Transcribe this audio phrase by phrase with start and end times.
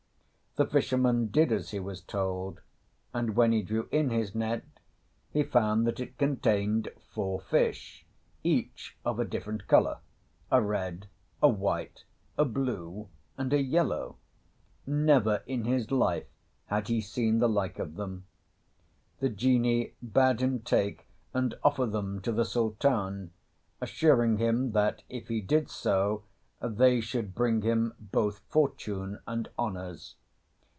[0.57, 2.59] The fisherman did as he was told,
[3.13, 4.65] and when he drew in his net
[5.31, 8.05] he found that it contained four fish
[8.43, 9.99] each of a different colour,
[10.51, 11.07] a red,
[11.41, 12.03] a white,
[12.37, 14.17] a blue, and a yellow:
[14.85, 16.27] never in his life
[16.65, 18.25] had he seen the like of them.
[19.21, 23.31] The Genie bade him take and offer them to the Sultan,
[23.79, 26.23] assuring him that if he did so
[26.61, 30.15] they should bring him both fortune and honours.